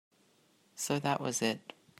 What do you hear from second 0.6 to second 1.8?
So that was it.